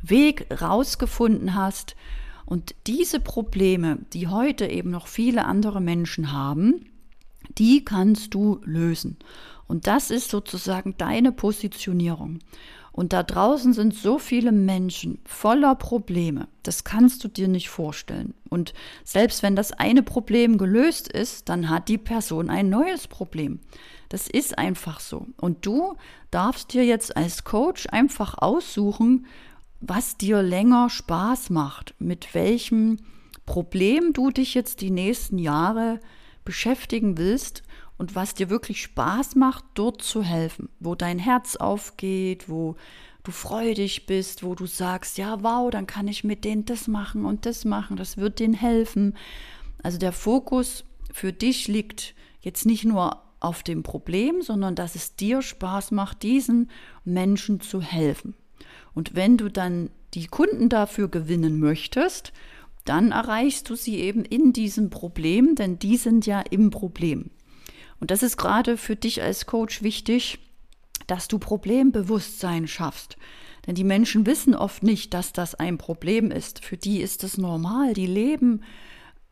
Weg 0.01 0.47
rausgefunden 0.61 1.55
hast. 1.55 1.95
Und 2.45 2.73
diese 2.87 3.19
Probleme, 3.19 3.99
die 4.13 4.27
heute 4.27 4.65
eben 4.65 4.89
noch 4.89 5.07
viele 5.07 5.45
andere 5.45 5.81
Menschen 5.81 6.31
haben, 6.31 6.89
die 7.57 7.83
kannst 7.83 8.33
du 8.33 8.61
lösen. 8.63 9.17
Und 9.67 9.87
das 9.87 10.09
ist 10.09 10.29
sozusagen 10.29 10.95
deine 10.97 11.31
Positionierung. 11.31 12.39
Und 12.91 13.13
da 13.13 13.23
draußen 13.23 13.73
sind 13.73 13.95
so 13.95 14.17
viele 14.19 14.51
Menschen 14.51 15.19
voller 15.23 15.75
Probleme. 15.75 16.47
Das 16.63 16.83
kannst 16.83 17.23
du 17.23 17.27
dir 17.27 17.47
nicht 17.47 17.69
vorstellen. 17.69 18.33
Und 18.49 18.73
selbst 19.03 19.43
wenn 19.43 19.55
das 19.55 19.71
eine 19.71 20.03
Problem 20.03 20.57
gelöst 20.57 21.07
ist, 21.07 21.49
dann 21.49 21.69
hat 21.69 21.87
die 21.87 21.97
Person 21.97 22.49
ein 22.49 22.69
neues 22.69 23.07
Problem. 23.07 23.59
Das 24.09 24.27
ist 24.27 24.57
einfach 24.57 24.99
so. 24.99 25.27
Und 25.39 25.65
du 25.65 25.95
darfst 26.31 26.73
dir 26.73 26.83
jetzt 26.83 27.15
als 27.15 27.43
Coach 27.43 27.87
einfach 27.91 28.37
aussuchen, 28.37 29.27
was 29.81 30.17
dir 30.17 30.41
länger 30.41 30.89
Spaß 30.89 31.51
macht, 31.51 31.93
mit 31.99 32.33
welchem 32.33 32.97
Problem 33.45 34.13
du 34.13 34.29
dich 34.31 34.55
jetzt 34.55 34.81
die 34.81 34.91
nächsten 34.91 35.37
Jahre 35.37 35.99
beschäftigen 36.45 37.17
willst 37.17 37.63
und 37.97 38.15
was 38.15 38.33
dir 38.33 38.49
wirklich 38.49 38.81
Spaß 38.81 39.35
macht, 39.35 39.65
dort 39.73 40.01
zu 40.01 40.23
helfen, 40.23 40.69
wo 40.79 40.95
dein 40.95 41.19
Herz 41.19 41.55
aufgeht, 41.57 42.49
wo 42.49 42.75
du 43.23 43.31
freudig 43.31 44.05
bist, 44.05 44.43
wo 44.43 44.55
du 44.55 44.65
sagst, 44.65 45.17
ja, 45.17 45.43
wow, 45.43 45.69
dann 45.69 45.85
kann 45.85 46.07
ich 46.07 46.23
mit 46.23 46.45
denen 46.45 46.65
das 46.65 46.87
machen 46.87 47.25
und 47.25 47.45
das 47.45 47.65
machen, 47.65 47.97
das 47.97 48.17
wird 48.17 48.39
denen 48.39 48.53
helfen. 48.53 49.15
Also 49.83 49.97
der 49.97 50.13
Fokus 50.13 50.85
für 51.11 51.33
dich 51.33 51.67
liegt 51.67 52.15
jetzt 52.41 52.65
nicht 52.65 52.85
nur 52.85 53.21
auf 53.39 53.63
dem 53.63 53.83
Problem, 53.83 54.41
sondern 54.41 54.75
dass 54.75 54.95
es 54.95 55.15
dir 55.15 55.41
Spaß 55.41 55.91
macht, 55.91 56.23
diesen 56.23 56.69
Menschen 57.05 57.61
zu 57.61 57.81
helfen. 57.81 58.33
Und 58.93 59.15
wenn 59.15 59.37
du 59.37 59.49
dann 59.49 59.89
die 60.13 60.27
Kunden 60.27 60.69
dafür 60.69 61.07
gewinnen 61.07 61.59
möchtest, 61.59 62.33
dann 62.85 63.11
erreichst 63.11 63.69
du 63.69 63.75
sie 63.75 63.97
eben 63.97 64.25
in 64.25 64.53
diesem 64.53 64.89
Problem, 64.89 65.55
denn 65.55 65.79
die 65.79 65.97
sind 65.97 66.25
ja 66.25 66.41
im 66.41 66.69
Problem. 66.69 67.29
Und 67.99 68.11
das 68.11 68.23
ist 68.23 68.37
gerade 68.37 68.77
für 68.77 68.95
dich 68.95 69.21
als 69.21 69.45
Coach 69.45 69.83
wichtig, 69.83 70.39
dass 71.07 71.27
du 71.27 71.39
Problembewusstsein 71.39 72.67
schaffst. 72.67 73.17
Denn 73.67 73.75
die 73.75 73.83
Menschen 73.83 74.25
wissen 74.25 74.55
oft 74.55 74.83
nicht, 74.83 75.13
dass 75.13 75.33
das 75.33 75.55
ein 75.55 75.77
Problem 75.77 76.31
ist. 76.31 76.63
Für 76.63 76.77
die 76.77 77.01
ist 77.01 77.23
das 77.23 77.37
normal. 77.37 77.93
Die 77.93 78.07
leben 78.07 78.61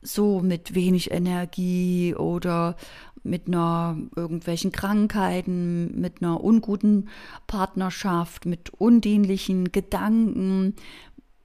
so 0.01 0.42
mit 0.42 0.75
wenig 0.75 1.12
Energie 1.12 2.13
oder 2.16 2.75
mit 3.24 3.48
einer 3.48 3.98
irgendwelchen 4.16 4.72
Krankheiten, 4.72 6.00
mit 6.00 6.22
einer 6.22 6.44
unguten 6.44 7.10
Partnerschaft, 7.46 8.46
mit 8.46 8.72
undienlichen 8.74 9.72
Gedanken. 9.72 10.75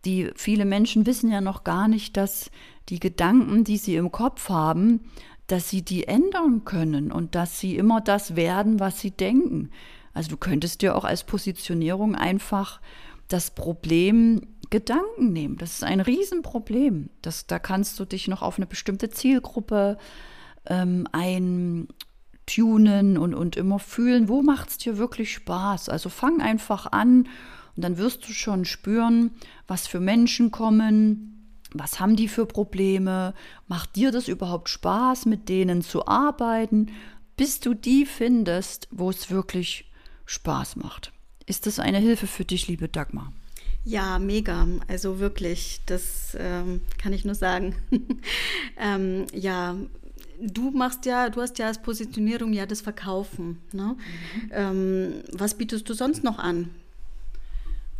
Die 0.04 0.30
viele 0.34 0.64
Menschen 0.64 1.06
wissen 1.06 1.30
ja 1.30 1.40
noch 1.40 1.64
gar 1.64 1.88
nicht, 1.88 2.16
dass 2.16 2.50
die 2.88 2.98
Gedanken, 2.98 3.64
die 3.64 3.76
sie 3.76 3.96
im 3.96 4.10
Kopf 4.10 4.48
haben, 4.48 5.00
dass 5.46 5.70
sie 5.70 5.82
die 5.82 6.06
ändern 6.08 6.64
können 6.64 7.12
und 7.12 7.34
dass 7.34 7.60
sie 7.60 7.76
immer 7.76 8.00
das 8.00 8.36
werden, 8.36 8.80
was 8.80 9.00
sie 9.00 9.10
denken. 9.10 9.70
Also 10.14 10.30
du 10.30 10.36
könntest 10.36 10.82
dir 10.82 10.96
auch 10.96 11.04
als 11.04 11.24
Positionierung 11.24 12.14
einfach 12.14 12.80
das 13.28 13.50
Problem 13.50 14.42
Gedanken 14.70 15.32
nehmen. 15.32 15.56
Das 15.58 15.74
ist 15.74 15.84
ein 15.84 16.00
Riesenproblem. 16.00 17.10
Das, 17.20 17.46
da 17.46 17.58
kannst 17.58 18.00
du 18.00 18.04
dich 18.04 18.28
noch 18.28 18.42
auf 18.42 18.56
eine 18.56 18.66
bestimmte 18.66 19.10
Zielgruppe 19.10 19.98
ähm, 20.66 21.06
eintunen 21.12 21.88
und, 23.18 23.34
und 23.34 23.56
immer 23.56 23.78
fühlen, 23.78 24.28
wo 24.28 24.42
macht 24.42 24.70
es 24.70 24.78
dir 24.78 24.96
wirklich 24.98 25.32
Spaß. 25.34 25.88
Also 25.88 26.08
fang 26.08 26.40
einfach 26.40 26.90
an 26.92 27.28
und 27.76 27.82
dann 27.82 27.98
wirst 27.98 28.28
du 28.28 28.32
schon 28.32 28.64
spüren, 28.64 29.30
was 29.66 29.86
für 29.86 30.00
Menschen 30.00 30.50
kommen, 30.50 31.32
was 31.72 32.00
haben 32.00 32.16
die 32.16 32.28
für 32.28 32.46
Probleme, 32.46 33.34
macht 33.66 33.96
dir 33.96 34.10
das 34.10 34.28
überhaupt 34.28 34.68
Spaß, 34.68 35.26
mit 35.26 35.48
denen 35.48 35.82
zu 35.82 36.06
arbeiten, 36.06 36.90
bis 37.36 37.60
du 37.60 37.74
die 37.74 38.04
findest, 38.04 38.88
wo 38.90 39.10
es 39.10 39.30
wirklich 39.30 39.90
Spaß 40.26 40.76
macht. 40.76 41.12
Ist 41.46 41.66
das 41.66 41.78
eine 41.78 41.98
Hilfe 41.98 42.26
für 42.26 42.44
dich, 42.44 42.68
liebe 42.68 42.88
Dagmar? 42.88 43.32
Ja, 43.84 44.18
mega. 44.18 44.68
Also 44.86 45.18
wirklich, 45.18 45.80
das 45.86 46.36
ähm, 46.38 46.82
kann 46.98 47.12
ich 47.12 47.24
nur 47.24 47.34
sagen. 47.34 47.74
ähm, 48.78 49.26
ja, 49.32 49.76
du 50.40 50.70
machst 50.70 51.04
ja, 51.04 51.30
du 51.30 51.40
hast 51.40 51.58
ja 51.58 51.66
als 51.66 51.82
Positionierung 51.82 52.52
ja 52.52 52.66
das 52.66 52.80
Verkaufen. 52.80 53.58
Ne? 53.72 53.96
Mhm. 53.96 54.50
Ähm, 54.52 55.12
was 55.32 55.54
bietest 55.54 55.88
du 55.88 55.94
sonst 55.94 56.22
noch 56.22 56.38
an? 56.38 56.70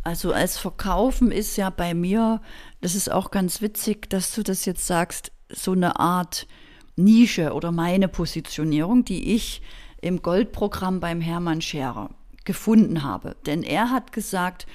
Also 0.03 0.33
als 0.33 0.57
Verkaufen 0.57 1.31
ist 1.31 1.55
ja 1.55 1.69
bei 1.69 1.93
mir, 1.93 2.41
das 2.81 2.95
ist 2.95 3.11
auch 3.11 3.31
ganz 3.31 3.61
witzig, 3.61 4.09
dass 4.09 4.35
du 4.35 4.43
das 4.43 4.65
jetzt 4.65 4.85
sagst, 4.85 5.31
so 5.49 5.71
eine 5.71 5.99
Art 5.99 6.47
Nische 6.95 7.53
oder 7.53 7.71
meine 7.71 8.07
Positionierung, 8.07 9.05
die 9.05 9.33
ich 9.33 9.61
im 10.01 10.21
Goldprogramm 10.21 10.99
beim 10.99 11.21
Hermann 11.21 11.61
Scherer 11.61 12.09
gefunden 12.43 13.03
habe. 13.03 13.35
Denn 13.45 13.63
er 13.63 13.89
hat 13.89 14.11
gesagt, 14.11 14.67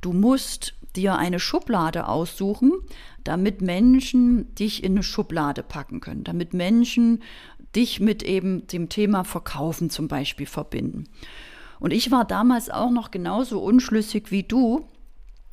du 0.00 0.12
musst 0.12 0.74
dir 0.96 1.16
eine 1.16 1.38
Schublade 1.38 2.08
aussuchen, 2.08 2.72
damit 3.24 3.62
Menschen 3.62 4.54
dich 4.56 4.82
in 4.82 4.92
eine 4.92 5.02
Schublade 5.02 5.62
packen 5.62 6.00
können, 6.00 6.24
damit 6.24 6.52
Menschen 6.52 7.22
dich 7.74 8.00
mit 8.00 8.22
eben 8.22 8.66
dem 8.66 8.88
Thema 8.88 9.24
Verkaufen 9.24 9.88
zum 9.88 10.08
Beispiel 10.08 10.46
verbinden. 10.46 11.04
Und 11.82 11.92
ich 11.92 12.12
war 12.12 12.24
damals 12.24 12.70
auch 12.70 12.90
noch 12.90 13.10
genauso 13.10 13.60
unschlüssig 13.60 14.30
wie 14.30 14.44
du 14.44 14.86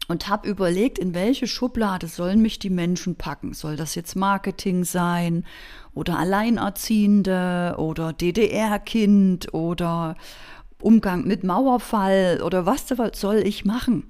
und 0.08 0.30
habe 0.30 0.48
überlegt, 0.48 1.00
in 1.00 1.16
welche 1.16 1.48
Schublade 1.48 2.06
sollen 2.06 2.40
mich 2.44 2.60
die 2.60 2.70
Menschen 2.70 3.16
packen. 3.16 3.56
Soll 3.56 3.76
das 3.76 3.96
jetzt 3.96 4.16
Marketing 4.16 4.84
sein 4.84 5.44
oder 5.96 6.20
Alleinerziehende 6.20 7.74
oder 7.80 8.14
DDR-Kind 8.14 9.56
oder 9.56 10.18
Umgang 10.80 11.26
mit 11.26 11.44
Mauerfall 11.44 12.44
oder 12.46 12.68
was 12.68 12.86
soll 13.14 13.38
ich 13.38 13.66
machen? 13.66 14.06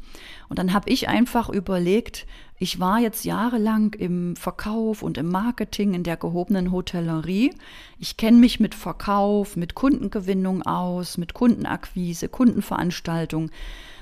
Und 0.49 0.59
dann 0.59 0.73
habe 0.73 0.89
ich 0.89 1.07
einfach 1.07 1.47
überlegt, 1.47 2.27
ich 2.59 2.79
war 2.79 2.99
jetzt 2.99 3.23
jahrelang 3.23 3.93
im 3.93 4.35
Verkauf 4.35 5.01
und 5.01 5.17
im 5.17 5.29
Marketing 5.29 5.93
in 5.93 6.03
der 6.03 6.17
gehobenen 6.17 6.73
Hotellerie. 6.73 7.53
Ich 7.99 8.17
kenne 8.17 8.37
mich 8.37 8.59
mit 8.59 8.75
Verkauf, 8.75 9.55
mit 9.55 9.75
Kundengewinnung 9.75 10.63
aus, 10.63 11.17
mit 11.17 11.33
Kundenakquise, 11.33 12.27
Kundenveranstaltung. 12.27 13.49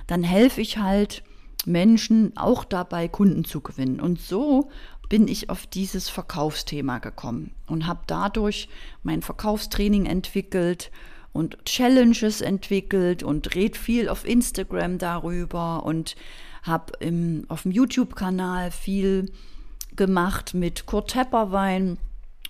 Dann 0.07 0.23
helfe 0.23 0.61
ich 0.61 0.79
halt 0.79 1.23
Menschen 1.65 2.35
auch 2.35 2.63
dabei, 2.63 3.07
Kunden 3.07 3.45
zu 3.45 3.61
gewinnen. 3.61 3.99
Und 3.99 4.19
so 4.19 4.71
bin 5.07 5.27
ich 5.27 5.51
auf 5.51 5.67
dieses 5.67 6.09
Verkaufsthema 6.09 6.97
gekommen 6.97 7.51
und 7.67 7.85
habe 7.85 8.01
dadurch 8.07 8.69
mein 9.03 9.21
Verkaufstraining 9.21 10.07
entwickelt 10.07 10.89
und 11.33 11.63
Challenges 11.65 12.41
entwickelt 12.41 13.23
und 13.23 13.55
red 13.55 13.77
viel 13.77 14.09
auf 14.09 14.27
Instagram 14.27 14.97
darüber 14.97 15.83
und 15.83 16.15
habe 16.63 16.93
auf 17.47 17.61
dem 17.63 17.71
YouTube-Kanal 17.71 18.71
viel 18.71 19.31
gemacht 19.95 20.53
mit 20.53 20.85
Kurt 20.85 21.11
Tepperwein, 21.11 21.97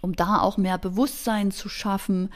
um 0.02 0.16
da 0.16 0.40
auch 0.40 0.58
mehr 0.58 0.78
Bewusstsein 0.78 1.52
zu 1.52 1.70
schaffen. 1.70 2.30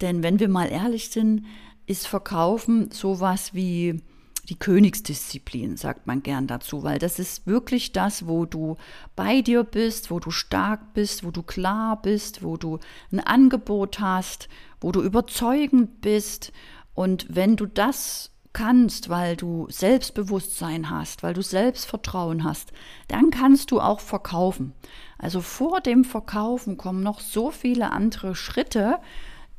Denn 0.00 0.22
wenn 0.22 0.40
wir 0.40 0.48
mal 0.48 0.70
ehrlich 0.70 1.10
sind, 1.10 1.44
ist 1.86 2.06
Verkaufen 2.06 2.90
sowas 2.90 3.54
wie 3.54 4.02
die 4.48 4.58
Königsdisziplin, 4.58 5.76
sagt 5.76 6.06
man 6.06 6.22
gern 6.22 6.46
dazu, 6.46 6.82
weil 6.82 6.98
das 6.98 7.18
ist 7.18 7.46
wirklich 7.46 7.92
das, 7.92 8.26
wo 8.26 8.46
du 8.46 8.76
bei 9.14 9.42
dir 9.42 9.62
bist, 9.62 10.10
wo 10.10 10.20
du 10.20 10.30
stark 10.30 10.94
bist, 10.94 11.22
wo 11.24 11.30
du 11.30 11.42
klar 11.42 12.00
bist, 12.00 12.42
wo 12.42 12.56
du 12.56 12.78
ein 13.12 13.20
Angebot 13.20 14.00
hast, 14.00 14.48
wo 14.80 14.90
du 14.90 15.02
überzeugend 15.02 16.00
bist. 16.00 16.52
Und 16.94 17.26
wenn 17.28 17.56
du 17.56 17.66
das 17.66 18.30
kannst, 18.54 19.10
weil 19.10 19.36
du 19.36 19.66
Selbstbewusstsein 19.70 20.88
hast, 20.88 21.22
weil 21.22 21.34
du 21.34 21.42
Selbstvertrauen 21.42 22.42
hast, 22.42 22.72
dann 23.08 23.30
kannst 23.30 23.70
du 23.70 23.80
auch 23.80 24.00
verkaufen. 24.00 24.72
Also 25.18 25.42
vor 25.42 25.80
dem 25.80 26.04
Verkaufen 26.04 26.78
kommen 26.78 27.02
noch 27.02 27.20
so 27.20 27.50
viele 27.50 27.92
andere 27.92 28.34
Schritte, 28.34 28.98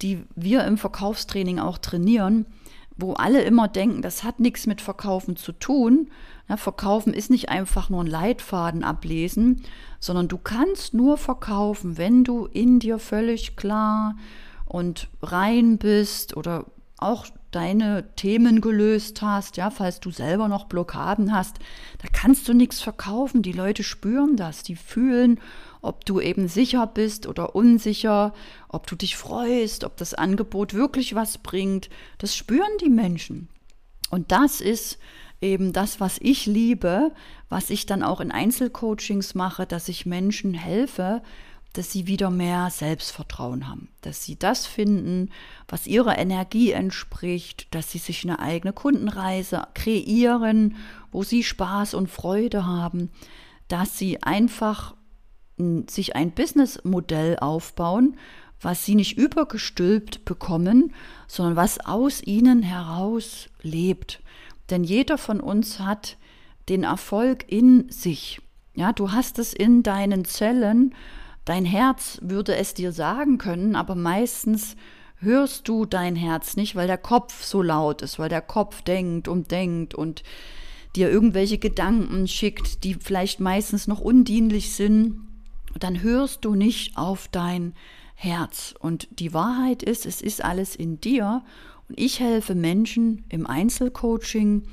die 0.01 0.23
wir 0.35 0.65
im 0.65 0.77
Verkaufstraining 0.77 1.59
auch 1.59 1.77
trainieren, 1.77 2.45
wo 2.99 3.13
alle 3.13 3.41
immer 3.41 3.67
denken, 3.67 4.01
das 4.01 4.23
hat 4.23 4.39
nichts 4.39 4.67
mit 4.67 4.81
Verkaufen 4.81 5.35
zu 5.35 5.51
tun. 5.51 6.09
Ja, 6.47 6.57
verkaufen 6.57 7.13
ist 7.13 7.29
nicht 7.29 7.49
einfach 7.49 7.89
nur 7.89 8.03
ein 8.03 8.07
Leitfaden 8.07 8.83
ablesen, 8.83 9.61
sondern 9.99 10.27
du 10.27 10.37
kannst 10.37 10.93
nur 10.93 11.17
verkaufen, 11.17 11.97
wenn 11.97 12.23
du 12.23 12.45
in 12.47 12.79
dir 12.79 12.99
völlig 12.99 13.55
klar 13.55 14.15
und 14.65 15.07
rein 15.21 15.77
bist 15.77 16.35
oder 16.35 16.65
auch 16.97 17.27
deine 17.51 18.13
Themen 18.15 18.61
gelöst 18.61 19.21
hast, 19.21 19.57
ja, 19.57 19.71
falls 19.71 19.99
du 19.99 20.11
selber 20.11 20.47
noch 20.47 20.65
Blockaden 20.65 21.33
hast, 21.33 21.57
da 21.99 22.07
kannst 22.11 22.47
du 22.47 22.53
nichts 22.53 22.81
verkaufen. 22.81 23.41
Die 23.41 23.51
Leute 23.51 23.83
spüren 23.83 24.35
das, 24.35 24.61
die 24.63 24.75
fühlen, 24.75 25.39
ob 25.81 26.05
du 26.05 26.19
eben 26.19 26.47
sicher 26.47 26.87
bist 26.87 27.27
oder 27.27 27.55
unsicher, 27.55 28.33
ob 28.67 28.87
du 28.87 28.95
dich 28.95 29.15
freust, 29.15 29.83
ob 29.83 29.97
das 29.97 30.13
Angebot 30.13 30.73
wirklich 30.73 31.15
was 31.15 31.37
bringt. 31.37 31.89
Das 32.17 32.35
spüren 32.35 32.77
die 32.81 32.89
Menschen. 32.89 33.49
Und 34.09 34.31
das 34.31 34.61
ist 34.61 34.97
eben 35.41 35.71
das, 35.71 35.99
was 35.99 36.17
ich 36.19 36.45
liebe, 36.45 37.11
was 37.47 37.69
ich 37.69 37.85
dann 37.85 38.03
auch 38.03 38.19
in 38.19 38.31
Einzelcoachings 38.31 39.35
mache, 39.35 39.65
dass 39.65 39.87
ich 39.87 40.05
Menschen 40.05 40.53
helfe, 40.53 41.21
dass 41.73 41.91
sie 41.91 42.07
wieder 42.07 42.31
mehr 42.31 42.69
Selbstvertrauen 42.71 43.67
haben, 43.67 43.89
dass 44.01 44.23
sie 44.25 44.37
das 44.37 44.65
finden, 44.65 45.29
was 45.67 45.85
ihrer 45.85 46.17
Energie 46.17 46.71
entspricht, 46.71 47.67
dass 47.71 47.91
sie 47.91 47.99
sich 47.99 48.23
eine 48.23 48.39
eigene 48.39 48.73
Kundenreise 48.73 49.67
kreieren, 49.75 50.75
wo 51.11 51.23
sie 51.23 51.43
Spaß 51.43 51.93
und 51.93 52.09
Freude 52.09 52.65
haben, 52.65 53.11
dass 53.67 53.97
sie 53.97 54.23
einfach 54.23 54.95
sich 55.89 56.15
ein 56.15 56.31
Businessmodell 56.31 57.37
aufbauen, 57.39 58.17
was 58.61 58.85
sie 58.85 58.95
nicht 58.95 59.17
übergestülpt 59.17 60.25
bekommen, 60.25 60.93
sondern 61.27 61.55
was 61.55 61.79
aus 61.79 62.21
ihnen 62.21 62.61
heraus 62.61 63.49
lebt. 63.61 64.21
Denn 64.69 64.83
jeder 64.83 65.17
von 65.17 65.39
uns 65.39 65.79
hat 65.79 66.17
den 66.67 66.83
Erfolg 66.83 67.45
in 67.51 67.89
sich. 67.89 68.41
Ja, 68.75 68.93
du 68.93 69.11
hast 69.11 69.39
es 69.39 69.53
in 69.53 69.83
deinen 69.83 70.25
Zellen. 70.25 70.93
Dein 71.45 71.65
Herz 71.65 72.19
würde 72.21 72.55
es 72.55 72.73
dir 72.73 72.91
sagen 72.91 73.37
können, 73.37 73.75
aber 73.75 73.95
meistens 73.95 74.75
hörst 75.17 75.67
du 75.67 75.85
dein 75.85 76.15
Herz 76.15 76.55
nicht, 76.55 76.75
weil 76.75 76.87
der 76.87 76.97
Kopf 76.97 77.43
so 77.43 77.61
laut 77.61 78.01
ist, 78.01 78.19
weil 78.19 78.29
der 78.29 78.41
Kopf 78.41 78.81
denkt 78.81 79.27
und 79.27 79.51
denkt 79.51 79.95
und 79.95 80.23
dir 80.95 81.09
irgendwelche 81.09 81.57
Gedanken 81.57 82.27
schickt, 82.27 82.83
die 82.83 82.93
vielleicht 82.93 83.39
meistens 83.39 83.87
noch 83.87 83.99
undienlich 83.99 84.73
sind. 84.75 85.28
Dann 85.77 86.01
hörst 86.01 86.45
du 86.45 86.55
nicht 86.55 86.97
auf 86.97 87.27
dein 87.27 87.73
Herz. 88.15 88.73
Und 88.79 89.07
die 89.11 89.33
Wahrheit 89.33 89.83
ist, 89.83 90.05
es 90.05 90.21
ist 90.21 90.43
alles 90.43 90.75
in 90.75 90.99
dir. 90.99 91.43
Und 91.87 91.99
ich 91.99 92.19
helfe 92.19 92.55
Menschen 92.55 93.25
im 93.29 93.47
Einzelcoaching, 93.47 94.63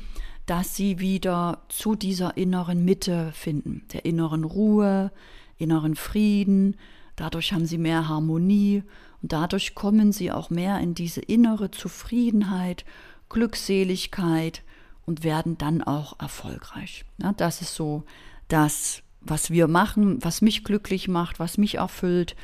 dass 0.47 0.77
sie 0.77 1.01
wieder 1.01 1.63
zu 1.69 1.95
dieser 1.95 2.37
inneren 2.37 2.85
Mitte 2.85 3.33
finden, 3.33 3.83
der 3.93 4.05
inneren 4.05 4.45
Ruhe, 4.45 5.13
inneren 5.59 5.97
Frieden. 5.97 6.77
Dadurch 7.17 7.53
haben 7.53 7.67
sie 7.67 7.79
mehr 7.79 8.09
Harmonie 8.09 8.83
und 9.23 9.33
dadurch 9.33 9.75
kommen 9.75 10.13
sie 10.13 10.31
auch 10.31 10.51
mehr 10.51 10.79
in 10.81 10.95
diese 10.95 11.21
innere 11.21 11.71
Zufriedenheit, 11.71 12.85
Glückseligkeit 13.29 14.63
und 15.05 15.25
werden 15.25 15.59
dann 15.59 15.83
auch 15.83 16.19
erfolgreich. 16.21 17.05
Ja, 17.19 17.33
das 17.33 17.63
ist 17.63 17.75
so 17.75 18.05
das, 18.49 19.03
was 19.21 19.51
wir 19.51 19.69
machen, 19.69 20.23
was 20.23 20.43
mich 20.43 20.65
glücklich 20.65 21.09
macht, 21.09 21.39
was 21.39 21.59
mich 21.59 21.77
erfüllt 21.77 22.37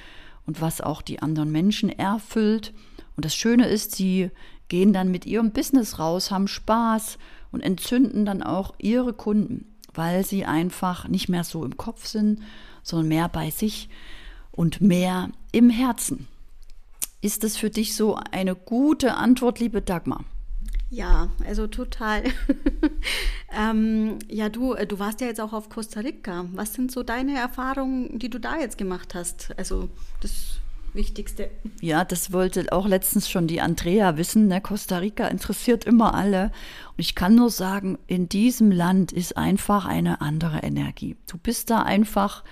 und 0.47 0.61
was 0.61 0.81
auch 0.81 1.03
die 1.03 1.21
anderen 1.21 1.53
Menschen 1.53 1.91
erfüllt. 1.91 2.73
Und 3.17 3.25
das 3.25 3.35
Schöne 3.35 3.69
ist, 3.69 3.93
sie 3.95 4.31
gehen 4.69 4.93
dann 4.93 5.11
mit 5.11 5.27
ihrem 5.27 5.53
Business 5.53 5.99
raus, 5.99 6.31
haben 6.31 6.49
Spaß 6.49 7.19
und 7.53 7.61
entzünden 7.61 8.25
dann 8.25 8.43
auch 8.43 8.75
ihre 8.79 9.13
Kunden, 9.13 9.67
weil 9.95 10.25
sie 10.25 10.45
einfach 10.45 11.09
nicht 11.09 11.29
mehr 11.29 11.45
so 11.45 11.65
im 11.65 11.77
Kopf 11.77 12.07
sind, 12.07 12.41
sondern 12.83 13.09
mehr 13.09 13.29
bei 13.29 13.51
sich 13.51 13.89
und 14.51 14.81
mehr 14.81 15.31
im 15.53 15.71
Herzen. 15.71 16.27
Ist 17.21 17.45
das 17.45 17.57
für 17.57 17.71
dich 17.71 17.95
so 17.95 18.19
eine 18.33 18.57
gute 18.57 19.15
Antwort, 19.15 19.61
liebe 19.61 19.81
Dagmar? 19.81 20.25
Ja, 20.93 21.31
also 21.47 21.69
total. 21.69 22.23
ähm, 23.59 24.19
ja, 24.29 24.51
du, 24.51 24.75
äh, 24.75 24.87
du 24.87 24.99
warst 24.99 25.23
ja 25.23 25.27
jetzt 25.27 25.41
auch 25.41 25.55
auf 25.55 25.71
Costa 25.71 26.01
Rica. 26.01 26.45
Was 26.53 26.75
sind 26.75 26.93
so 26.93 27.03
deine 27.03 27.35
Erfahrungen, 27.39 28.19
die 28.19 28.29
du 28.29 28.39
da 28.39 28.59
jetzt 28.59 28.77
gemacht 28.77 29.15
hast? 29.15 29.55
Also 29.57 29.89
das 30.21 30.59
Wichtigste. 30.93 31.51
Ja, 31.81 32.05
das 32.05 32.31
wollte 32.31 32.71
auch 32.73 32.87
letztens 32.87 33.31
schon 33.31 33.47
die 33.47 33.63
Andrea 33.63 34.19
wissen. 34.19 34.49
Ne? 34.49 34.61
Costa 34.61 34.99
Rica 34.99 35.29
interessiert 35.29 35.87
immer 35.87 36.13
alle. 36.13 36.53
Und 36.91 36.99
ich 36.99 37.15
kann 37.15 37.37
nur 37.37 37.49
sagen, 37.49 37.99
in 38.07 38.29
diesem 38.29 38.71
Land 38.71 39.13
ist 39.13 39.39
einfach 39.39 39.87
eine 39.87 40.21
andere 40.21 40.59
Energie. 40.59 41.17
Du 41.27 41.39
bist 41.39 41.71
da 41.71 41.81
einfach 41.81 42.45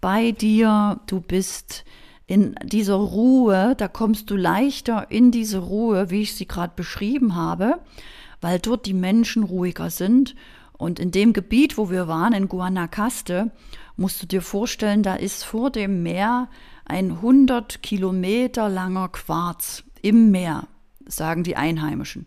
bei 0.00 0.30
dir, 0.32 0.98
du 1.06 1.20
bist 1.20 1.84
in 2.32 2.54
dieser 2.64 2.94
Ruhe, 2.94 3.74
da 3.76 3.88
kommst 3.88 4.30
du 4.30 4.36
leichter 4.36 5.10
in 5.10 5.30
diese 5.30 5.58
Ruhe, 5.58 6.08
wie 6.08 6.22
ich 6.22 6.34
sie 6.34 6.48
gerade 6.48 6.72
beschrieben 6.74 7.34
habe, 7.34 7.74
weil 8.40 8.58
dort 8.58 8.86
die 8.86 8.94
Menschen 8.94 9.42
ruhiger 9.42 9.90
sind. 9.90 10.34
Und 10.72 10.98
in 10.98 11.10
dem 11.10 11.34
Gebiet, 11.34 11.76
wo 11.76 11.90
wir 11.90 12.08
waren, 12.08 12.32
in 12.32 12.48
Guanacaste, 12.48 13.50
musst 13.98 14.22
du 14.22 14.26
dir 14.26 14.40
vorstellen, 14.40 15.02
da 15.02 15.14
ist 15.14 15.44
vor 15.44 15.68
dem 15.68 16.02
Meer 16.02 16.48
ein 16.86 17.10
100 17.10 17.82
Kilometer 17.82 18.70
langer 18.70 19.10
Quarz 19.10 19.84
im 20.00 20.30
Meer, 20.30 20.68
sagen 21.06 21.44
die 21.44 21.56
Einheimischen. 21.56 22.24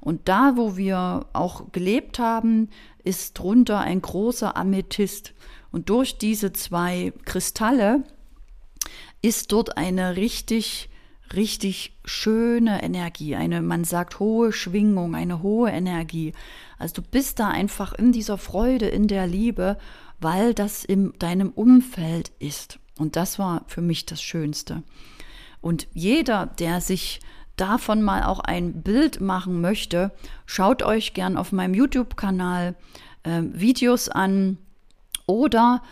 Und 0.00 0.28
da, 0.28 0.58
wo 0.58 0.76
wir 0.76 1.28
auch 1.32 1.72
gelebt 1.72 2.18
haben, 2.18 2.68
ist 3.04 3.38
drunter 3.38 3.80
ein 3.80 4.02
großer 4.02 4.54
Amethyst. 4.54 5.32
Und 5.72 5.88
durch 5.88 6.18
diese 6.18 6.52
zwei 6.52 7.14
Kristalle 7.24 8.04
ist 9.26 9.50
dort 9.50 9.76
eine 9.76 10.14
richtig, 10.14 10.88
richtig 11.34 11.98
schöne 12.04 12.80
Energie, 12.84 13.34
eine, 13.34 13.60
man 13.60 13.82
sagt, 13.82 14.20
hohe 14.20 14.52
Schwingung, 14.52 15.16
eine 15.16 15.42
hohe 15.42 15.68
Energie. 15.68 16.32
Also 16.78 17.02
du 17.02 17.02
bist 17.02 17.40
da 17.40 17.48
einfach 17.48 17.92
in 17.92 18.12
dieser 18.12 18.38
Freude, 18.38 18.86
in 18.86 19.08
der 19.08 19.26
Liebe, 19.26 19.78
weil 20.20 20.54
das 20.54 20.84
in 20.84 21.12
deinem 21.18 21.50
Umfeld 21.50 22.30
ist. 22.38 22.78
Und 22.98 23.16
das 23.16 23.40
war 23.40 23.64
für 23.66 23.80
mich 23.80 24.06
das 24.06 24.22
Schönste. 24.22 24.84
Und 25.60 25.88
jeder, 25.92 26.46
der 26.46 26.80
sich 26.80 27.18
davon 27.56 28.02
mal 28.02 28.22
auch 28.22 28.38
ein 28.38 28.82
Bild 28.82 29.20
machen 29.20 29.60
möchte, 29.60 30.12
schaut 30.44 30.84
euch 30.84 31.14
gern 31.14 31.36
auf 31.36 31.50
meinem 31.50 31.74
YouTube-Kanal 31.74 32.76
äh, 33.24 33.42
Videos 33.42 34.08
an 34.08 34.58
oder 35.26 35.82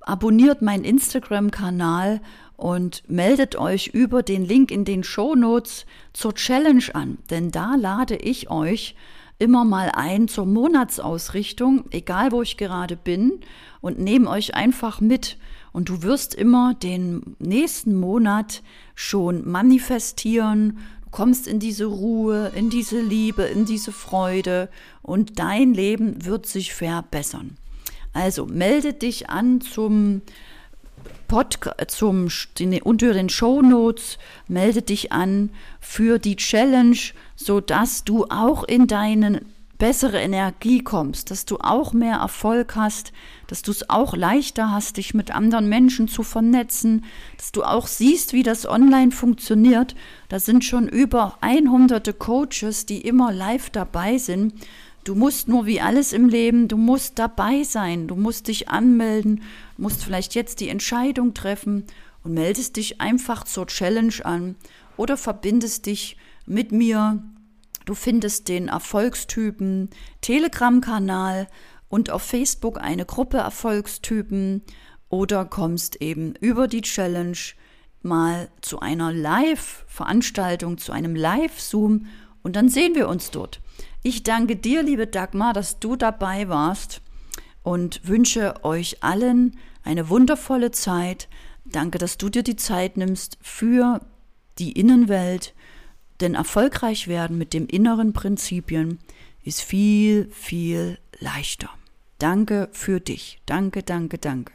abonniert 0.00 0.62
meinen 0.62 0.84
Instagram-Kanal 0.84 2.20
und 2.60 3.02
meldet 3.08 3.56
euch 3.56 3.88
über 3.88 4.22
den 4.22 4.44
Link 4.44 4.70
in 4.70 4.84
den 4.84 5.02
Show 5.02 5.34
Notes 5.34 5.86
zur 6.12 6.34
Challenge 6.34 6.84
an, 6.92 7.16
denn 7.30 7.50
da 7.50 7.74
lade 7.74 8.16
ich 8.16 8.50
euch 8.50 8.94
immer 9.38 9.64
mal 9.64 9.90
ein 9.94 10.28
zur 10.28 10.44
Monatsausrichtung, 10.44 11.86
egal 11.90 12.32
wo 12.32 12.42
ich 12.42 12.58
gerade 12.58 12.96
bin, 12.96 13.40
und 13.80 13.98
nehme 13.98 14.28
euch 14.28 14.54
einfach 14.54 15.00
mit. 15.00 15.38
Und 15.72 15.88
du 15.88 16.02
wirst 16.02 16.34
immer 16.34 16.74
den 16.74 17.36
nächsten 17.38 17.94
Monat 17.94 18.62
schon 18.94 19.50
manifestieren. 19.50 20.78
Du 21.04 21.10
kommst 21.10 21.48
in 21.48 21.60
diese 21.60 21.86
Ruhe, 21.86 22.52
in 22.54 22.68
diese 22.68 23.00
Liebe, 23.00 23.44
in 23.44 23.64
diese 23.64 23.92
Freude 23.92 24.68
und 25.00 25.38
dein 25.38 25.72
Leben 25.72 26.26
wird 26.26 26.44
sich 26.44 26.74
verbessern. 26.74 27.56
Also 28.12 28.44
melde 28.44 28.92
dich 28.92 29.30
an 29.30 29.62
zum 29.62 30.20
Podcast, 31.30 31.92
zum, 31.92 32.26
unter 32.82 33.12
den 33.12 33.28
Show 33.28 33.62
Notes, 33.62 34.18
melde 34.48 34.82
dich 34.82 35.12
an 35.12 35.50
für 35.78 36.18
die 36.18 36.34
Challenge, 36.34 36.98
sodass 37.36 38.02
du 38.02 38.24
auch 38.24 38.64
in 38.64 38.88
deine 38.88 39.42
bessere 39.78 40.18
Energie 40.20 40.82
kommst, 40.82 41.30
dass 41.30 41.44
du 41.44 41.58
auch 41.60 41.92
mehr 41.92 42.16
Erfolg 42.16 42.74
hast, 42.74 43.12
dass 43.46 43.62
du 43.62 43.70
es 43.70 43.88
auch 43.88 44.16
leichter 44.16 44.72
hast, 44.72 44.96
dich 44.96 45.14
mit 45.14 45.32
anderen 45.32 45.68
Menschen 45.68 46.08
zu 46.08 46.24
vernetzen, 46.24 47.04
dass 47.36 47.52
du 47.52 47.62
auch 47.62 47.86
siehst, 47.86 48.32
wie 48.32 48.42
das 48.42 48.66
online 48.66 49.12
funktioniert. 49.12 49.94
Da 50.28 50.40
sind 50.40 50.64
schon 50.64 50.88
über 50.88 51.38
100 51.42 52.18
Coaches, 52.18 52.86
die 52.86 53.02
immer 53.02 53.32
live 53.32 53.70
dabei 53.70 54.18
sind 54.18 54.54
Du 55.04 55.14
musst 55.14 55.48
nur 55.48 55.64
wie 55.64 55.80
alles 55.80 56.12
im 56.12 56.28
Leben, 56.28 56.68
du 56.68 56.76
musst 56.76 57.18
dabei 57.18 57.62
sein, 57.62 58.06
du 58.06 58.16
musst 58.16 58.48
dich 58.48 58.68
anmelden, 58.68 59.42
musst 59.78 60.04
vielleicht 60.04 60.34
jetzt 60.34 60.60
die 60.60 60.68
Entscheidung 60.68 61.32
treffen 61.32 61.84
und 62.22 62.34
meldest 62.34 62.76
dich 62.76 63.00
einfach 63.00 63.44
zur 63.44 63.66
Challenge 63.66 64.14
an 64.24 64.56
oder 64.98 65.16
verbindest 65.16 65.86
dich 65.86 66.18
mit 66.44 66.70
mir. 66.70 67.22
Du 67.86 67.94
findest 67.94 68.48
den 68.48 68.68
Erfolgstypen 68.68 69.88
Telegram-Kanal 70.20 71.48
und 71.88 72.10
auf 72.10 72.22
Facebook 72.22 72.78
eine 72.78 73.06
Gruppe 73.06 73.38
Erfolgstypen 73.38 74.62
oder 75.08 75.46
kommst 75.46 76.00
eben 76.02 76.34
über 76.40 76.68
die 76.68 76.82
Challenge 76.82 77.38
mal 78.02 78.50
zu 78.60 78.80
einer 78.80 79.12
Live-Veranstaltung, 79.12 80.76
zu 80.76 80.92
einem 80.92 81.14
Live-Zoom 81.14 82.06
und 82.42 82.56
dann 82.56 82.68
sehen 82.68 82.94
wir 82.94 83.08
uns 83.08 83.30
dort. 83.30 83.60
Ich 84.02 84.22
danke 84.22 84.56
dir, 84.56 84.82
liebe 84.82 85.06
Dagmar, 85.06 85.52
dass 85.52 85.78
du 85.78 85.94
dabei 85.94 86.48
warst 86.48 87.02
und 87.62 88.00
wünsche 88.08 88.64
euch 88.64 89.02
allen 89.02 89.58
eine 89.82 90.08
wundervolle 90.08 90.70
Zeit. 90.70 91.28
Danke, 91.66 91.98
dass 91.98 92.16
du 92.16 92.30
dir 92.30 92.42
die 92.42 92.56
Zeit 92.56 92.96
nimmst 92.96 93.36
für 93.42 94.00
die 94.58 94.72
Innenwelt, 94.72 95.54
denn 96.20 96.34
erfolgreich 96.34 97.08
werden 97.08 97.36
mit 97.36 97.52
dem 97.52 97.66
inneren 97.66 98.14
Prinzipien 98.14 98.98
ist 99.42 99.60
viel, 99.60 100.30
viel 100.32 100.98
leichter. 101.18 101.70
Danke 102.18 102.68
für 102.72 103.00
dich. 103.00 103.40
Danke, 103.44 103.82
danke, 103.82 104.18
danke. 104.18 104.52